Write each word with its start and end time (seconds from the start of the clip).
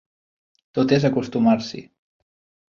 Tot 0.77 0.93
és 0.97 1.05
acostumar-s'hi. 1.09 1.83